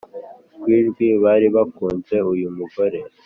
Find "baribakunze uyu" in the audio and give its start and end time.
1.23-2.47